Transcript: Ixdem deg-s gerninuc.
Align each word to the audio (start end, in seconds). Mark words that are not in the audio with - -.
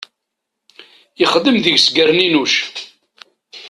Ixdem 1.23 1.57
deg-s 1.63 1.85
gerninuc. 1.95 2.53